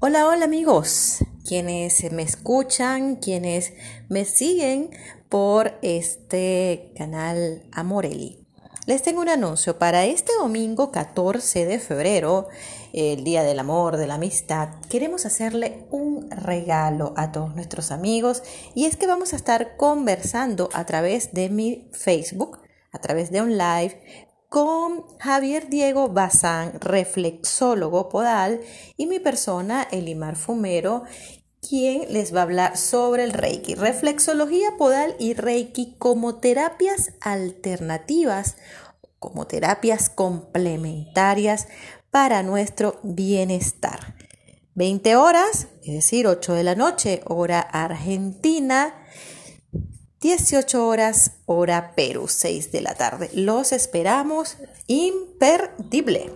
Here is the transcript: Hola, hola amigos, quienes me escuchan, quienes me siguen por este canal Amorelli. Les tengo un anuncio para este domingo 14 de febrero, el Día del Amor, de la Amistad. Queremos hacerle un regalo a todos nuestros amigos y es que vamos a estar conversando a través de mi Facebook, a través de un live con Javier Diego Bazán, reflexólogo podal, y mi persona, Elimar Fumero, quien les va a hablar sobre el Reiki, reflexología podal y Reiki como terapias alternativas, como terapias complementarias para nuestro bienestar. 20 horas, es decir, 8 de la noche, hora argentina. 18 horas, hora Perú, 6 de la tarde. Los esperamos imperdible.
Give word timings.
Hola, 0.00 0.28
hola 0.28 0.44
amigos, 0.44 1.24
quienes 1.44 2.12
me 2.12 2.22
escuchan, 2.22 3.16
quienes 3.16 3.72
me 4.08 4.24
siguen 4.24 4.90
por 5.28 5.76
este 5.82 6.92
canal 6.96 7.64
Amorelli. 7.72 8.46
Les 8.86 9.02
tengo 9.02 9.20
un 9.22 9.28
anuncio 9.28 9.76
para 9.76 10.04
este 10.04 10.30
domingo 10.38 10.92
14 10.92 11.66
de 11.66 11.80
febrero, 11.80 12.46
el 12.92 13.24
Día 13.24 13.42
del 13.42 13.58
Amor, 13.58 13.96
de 13.96 14.06
la 14.06 14.14
Amistad. 14.14 14.68
Queremos 14.88 15.26
hacerle 15.26 15.88
un 15.90 16.30
regalo 16.30 17.12
a 17.16 17.32
todos 17.32 17.56
nuestros 17.56 17.90
amigos 17.90 18.44
y 18.76 18.84
es 18.84 18.96
que 18.96 19.08
vamos 19.08 19.32
a 19.32 19.36
estar 19.36 19.76
conversando 19.76 20.68
a 20.74 20.86
través 20.86 21.34
de 21.34 21.50
mi 21.50 21.90
Facebook, 21.92 22.60
a 22.92 23.00
través 23.00 23.32
de 23.32 23.42
un 23.42 23.58
live 23.58 24.27
con 24.48 25.04
Javier 25.18 25.68
Diego 25.68 26.08
Bazán, 26.08 26.80
reflexólogo 26.80 28.08
podal, 28.08 28.60
y 28.96 29.06
mi 29.06 29.18
persona, 29.18 29.86
Elimar 29.90 30.36
Fumero, 30.36 31.04
quien 31.60 32.12
les 32.12 32.34
va 32.34 32.40
a 32.40 32.42
hablar 32.44 32.76
sobre 32.76 33.24
el 33.24 33.32
Reiki, 33.32 33.74
reflexología 33.74 34.76
podal 34.78 35.16
y 35.18 35.34
Reiki 35.34 35.96
como 35.98 36.36
terapias 36.36 37.12
alternativas, 37.20 38.56
como 39.18 39.46
terapias 39.46 40.08
complementarias 40.08 41.66
para 42.10 42.42
nuestro 42.42 43.00
bienestar. 43.02 44.14
20 44.74 45.16
horas, 45.16 45.66
es 45.82 45.94
decir, 45.94 46.26
8 46.26 46.54
de 46.54 46.62
la 46.62 46.76
noche, 46.76 47.20
hora 47.26 47.60
argentina. 47.60 48.94
18 50.20 50.86
horas, 50.86 51.32
hora 51.46 51.92
Perú, 51.94 52.26
6 52.26 52.72
de 52.72 52.80
la 52.80 52.94
tarde. 52.94 53.30
Los 53.34 53.72
esperamos 53.72 54.56
imperdible. 54.88 56.32